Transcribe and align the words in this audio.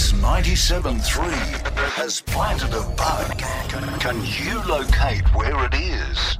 Mix 0.00 0.12
97.3 0.12 1.30
has 1.90 2.22
planted 2.22 2.72
a 2.72 2.80
bug. 2.96 3.38
Can 4.00 4.16
you 4.24 4.58
locate 4.66 5.22
where 5.34 5.66
it 5.66 5.74
is? 5.74 6.38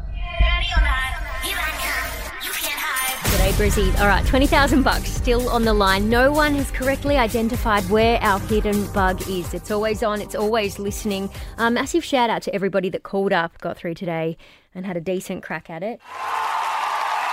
G'day, 3.23 3.53
Brizzy. 3.53 4.01
All 4.01 4.07
right, 4.07 4.25
20,000 4.25 4.83
bucks 4.83 5.11
still 5.11 5.51
on 5.51 5.65
the 5.65 5.75
line. 5.75 6.09
No 6.09 6.33
one 6.33 6.55
has 6.55 6.71
correctly 6.71 7.19
identified 7.19 7.85
where 7.91 8.19
our 8.23 8.41
hidden 8.41 8.91
bug 8.95 9.21
is. 9.29 9.53
It's 9.53 9.71
always 9.71 10.03
on, 10.03 10.23
it's 10.23 10.35
always 10.35 10.79
listening. 10.79 11.29
Um, 11.59 11.75
massive 11.75 12.03
shout 12.03 12.31
out 12.31 12.41
to 12.43 12.55
everybody 12.55 12.89
that 12.89 13.03
called 13.03 13.35
up, 13.35 13.59
got 13.59 13.77
through 13.77 13.95
today, 13.95 14.39
and 14.75 14.87
had 14.87 14.97
a 14.97 15.03
decent 15.03 15.43
crack 15.43 15.69
at 15.69 15.83
it. 15.83 16.01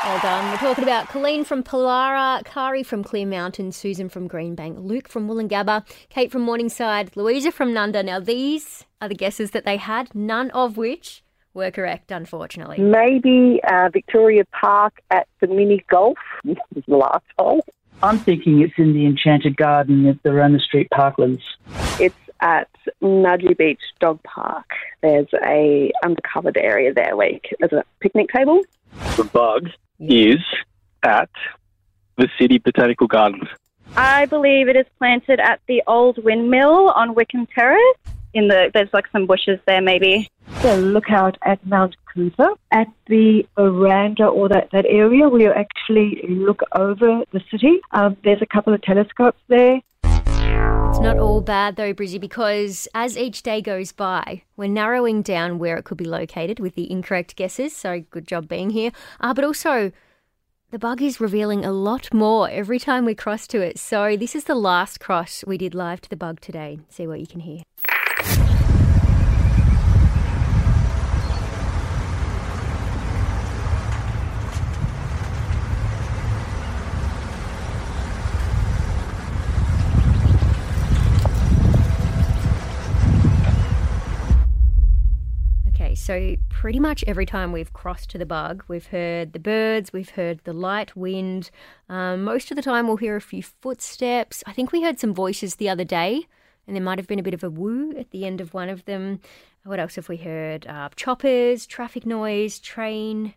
Well 0.08 0.20
done. 0.20 0.50
We're 0.52 0.58
talking 0.58 0.86
about 0.86 1.10
Colleen 1.10 1.44
from 1.44 1.64
Pallara, 1.64 2.42
Kari 2.46 2.82
from 2.82 3.04
Clear 3.04 3.26
Mountain, 3.26 3.74
Susan 3.74 4.08
from 4.08 4.30
Greenbank, 4.30 4.82
Luke 4.82 5.10
from 5.10 5.28
Woolloongabba, 5.28 5.86
Kate 6.08 6.32
from 6.32 6.44
Morningside, 6.44 7.18
Louisa 7.18 7.52
from 7.52 7.74
Nunda. 7.74 8.06
Now, 8.06 8.22
these 8.22 8.86
are 9.02 9.10
the 9.10 9.16
guesses 9.16 9.52
that 9.52 9.66
they 9.66 9.76
had, 9.76 10.16
none 10.16 10.50
of 10.52 10.78
which 10.78 11.24
were 11.54 11.72
correct, 11.72 12.10
unfortunately. 12.10 12.78
Maybe 12.80 13.60
uh, 13.70 13.90
Victoria 13.92 14.46
Park 14.46 15.02
at 15.12 15.28
the 15.42 15.48
mini 15.48 15.84
golf. 15.90 16.18
This 16.46 16.58
is 16.78 16.84
the 16.88 16.96
last 16.96 17.26
hole. 17.38 17.66
I'm 18.02 18.18
thinking 18.18 18.62
it's 18.62 18.76
in 18.78 18.94
the 18.94 19.06
Enchanted 19.06 19.58
Garden 19.58 20.06
at 20.06 20.24
the 20.24 20.32
Roma 20.32 20.60
Street 20.62 20.88
Parklands. 20.90 21.44
It's 22.00 22.16
at 22.40 22.70
Nudgee 23.02 23.58
Beach 23.58 23.82
Dog 24.00 24.24
Park. 24.24 24.70
There's 25.02 25.28
a 25.44 25.92
uncovered 26.02 26.56
area 26.56 26.94
there 26.94 27.18
where 27.18 27.34
you 27.34 27.40
there's 27.60 27.74
a 27.74 27.84
picnic 28.00 28.30
table. 28.34 28.62
The 29.18 29.26
bug 29.26 29.68
is 30.00 30.40
at 31.04 31.30
the 32.18 32.28
City 32.40 32.58
Botanical 32.58 33.08
Gardens. 33.08 33.48
I 33.96 34.26
believe 34.26 34.68
it 34.68 34.76
is 34.76 34.86
planted 34.98 35.40
at 35.40 35.62
the 35.68 35.82
old 35.88 36.24
windmill 36.24 36.90
on 36.90 37.16
Wickham 37.16 37.48
Terrace. 37.48 37.98
In 38.34 38.48
the 38.48 38.70
there's 38.74 38.90
like 38.94 39.06
some 39.12 39.26
bushes 39.26 39.60
there, 39.66 39.82
maybe. 39.82 40.30
the 40.62 40.78
lookout 40.78 41.38
at 41.44 41.66
Mount 41.66 41.96
Coot-tha 42.14 42.56
at 42.72 42.88
the 43.08 43.48
veranda 43.56 44.26
or 44.26 44.50
that, 44.50 44.70
that 44.72 44.86
area 44.86 45.28
where 45.30 45.42
you 45.42 45.52
actually 45.52 46.22
look 46.28 46.62
over 46.74 47.24
the 47.32 47.42
city. 47.52 47.80
Um, 47.92 48.18
there's 48.24 48.42
a 48.42 48.46
couple 48.46 48.74
of 48.74 48.82
telescopes 48.82 49.40
there. 49.48 49.82
It's 50.90 51.00
not 51.00 51.20
all 51.20 51.42
bad 51.42 51.76
though, 51.76 51.94
Brizzy, 51.94 52.20
because 52.20 52.88
as 52.96 53.18
each 53.18 53.44
day 53.44 53.62
goes 53.62 53.92
by, 53.92 54.42
we're 54.56 54.68
narrowing 54.68 55.22
down 55.22 55.60
where 55.60 55.78
it 55.78 55.84
could 55.84 55.98
be 55.98 56.06
located 56.06 56.60
with 56.60 56.76
the 56.76 56.90
incorrect 56.92 57.36
guesses. 57.36 57.76
So 57.76 58.04
good 58.10 58.28
job 58.28 58.48
being 58.48 58.72
here. 58.72 58.92
Uh, 59.20 59.34
but 59.34 59.46
also, 59.46 59.92
the 60.72 60.80
bug 60.80 61.02
is 61.02 61.22
revealing 61.22 61.64
a 61.64 61.72
lot 61.72 62.14
more 62.14 62.50
every 62.50 62.80
time 62.80 63.06
we 63.06 63.16
cross 63.16 63.46
to 63.48 63.62
it. 63.62 63.78
So 63.78 64.18
this 64.18 64.36
is 64.36 64.46
the 64.46 64.56
last 64.56 65.00
cross 65.00 65.44
we 65.46 65.58
did 65.58 65.76
live 65.76 66.02
to 66.02 66.10
the 66.10 66.18
bug 66.18 66.42
today. 66.42 66.80
See 66.90 67.06
what 67.06 67.20
you 67.20 67.28
can 67.28 67.42
hear. 67.42 67.62
So 85.98 86.36
pretty 86.50 86.80
much 86.80 87.04
every 87.08 87.26
time 87.26 87.52
we've 87.52 87.74
crossed 87.74 88.10
to 88.12 88.18
the 88.18 88.26
bug, 88.26 88.64
we've 88.68 88.88
heard 88.88 89.34
the 89.34 89.40
birds, 89.40 89.92
we've 89.92 90.12
heard 90.12 90.40
the 90.44 90.54
light 90.54 90.96
wind. 90.96 91.50
Um, 91.90 92.24
most 92.24 92.52
of 92.52 92.56
the 92.56 92.62
time, 92.62 92.88
we'll 92.88 92.98
hear 92.98 93.16
a 93.16 93.22
few 93.22 93.44
footsteps. 93.44 94.44
I 94.46 94.54
think 94.54 94.72
we 94.72 94.84
heard 94.84 95.00
some 95.00 95.14
voices 95.14 95.56
the 95.56 95.70
other 95.70 95.84
day, 95.84 96.28
and 96.66 96.76
there 96.76 96.84
might 96.84 97.00
have 97.00 97.08
been 97.08 97.20
a 97.20 97.24
bit 97.24 97.34
of 97.34 97.44
a 97.44 97.50
woo 97.50 97.94
at 97.98 98.12
the 98.12 98.26
end 98.26 98.40
of 98.40 98.54
one 98.54 98.70
of 98.70 98.86
them. 98.86 99.20
What 99.64 99.80
else 99.80 99.96
have 99.96 100.08
we 100.08 100.18
heard? 100.18 100.66
Uh, 100.68 100.90
choppers, 100.96 101.66
traffic 101.66 102.06
noise, 102.06 102.60
train. 102.60 103.34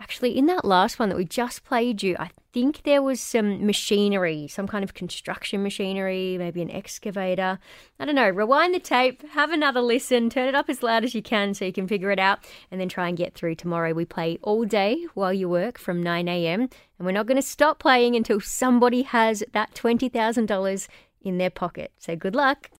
Actually, 0.00 0.38
in 0.38 0.46
that 0.46 0.64
last 0.64 0.98
one 0.98 1.08
that 1.08 1.16
we 1.16 1.24
just 1.24 1.64
played 1.64 2.02
you, 2.04 2.16
I 2.20 2.30
think 2.52 2.84
there 2.84 3.02
was 3.02 3.20
some 3.20 3.66
machinery, 3.66 4.46
some 4.46 4.68
kind 4.68 4.84
of 4.84 4.94
construction 4.94 5.62
machinery, 5.62 6.36
maybe 6.38 6.62
an 6.62 6.70
excavator. 6.70 7.58
I 7.98 8.04
don't 8.04 8.14
know. 8.14 8.30
Rewind 8.30 8.72
the 8.74 8.78
tape, 8.80 9.28
have 9.30 9.50
another 9.50 9.80
listen, 9.80 10.30
turn 10.30 10.48
it 10.48 10.54
up 10.54 10.68
as 10.68 10.84
loud 10.84 11.02
as 11.02 11.14
you 11.16 11.22
can 11.22 11.52
so 11.52 11.64
you 11.64 11.72
can 11.72 11.88
figure 11.88 12.12
it 12.12 12.20
out, 12.20 12.38
and 12.70 12.80
then 12.80 12.88
try 12.88 13.08
and 13.08 13.18
get 13.18 13.34
through 13.34 13.56
tomorrow. 13.56 13.92
We 13.92 14.04
play 14.04 14.38
all 14.42 14.64
day 14.64 15.04
while 15.14 15.32
you 15.32 15.48
work 15.48 15.78
from 15.78 16.02
9 16.02 16.28
a.m., 16.28 16.62
and 16.62 17.06
we're 17.06 17.12
not 17.12 17.26
going 17.26 17.36
to 17.36 17.42
stop 17.42 17.80
playing 17.80 18.14
until 18.14 18.40
somebody 18.40 19.02
has 19.02 19.42
that 19.52 19.74
$20,000 19.74 20.88
in 21.22 21.38
their 21.38 21.50
pocket. 21.50 21.92
So 21.98 22.14
good 22.14 22.34
luck. 22.36 22.70